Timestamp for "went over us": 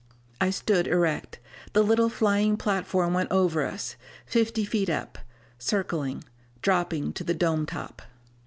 3.13-3.97